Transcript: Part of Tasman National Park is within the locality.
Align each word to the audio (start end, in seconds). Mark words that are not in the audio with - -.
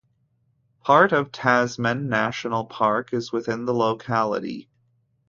Part 0.83 1.11
of 1.11 1.31
Tasman 1.31 2.09
National 2.09 2.65
Park 2.65 3.13
is 3.13 3.31
within 3.31 3.65
the 3.65 3.73
locality. 3.75 4.67